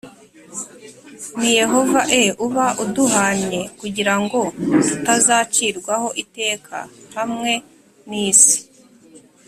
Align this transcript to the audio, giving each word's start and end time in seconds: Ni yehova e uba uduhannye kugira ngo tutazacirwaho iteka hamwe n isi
Ni 1.39 1.49
yehova 1.59 2.01
e 2.21 2.23
uba 2.45 2.65
uduhannye 2.83 3.61
kugira 3.79 4.13
ngo 4.23 4.39
tutazacirwaho 4.87 6.07
iteka 6.23 6.77
hamwe 7.15 7.51
n 8.07 8.09
isi 8.27 8.57